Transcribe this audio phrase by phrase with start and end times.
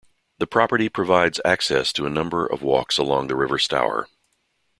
[0.39, 4.07] The property provides access to a number of walks along the River Stour.